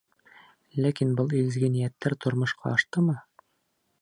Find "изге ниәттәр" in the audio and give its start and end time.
1.41-2.17